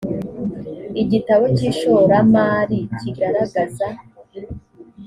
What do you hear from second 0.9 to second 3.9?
igitabo cy ishoramari kigaragaza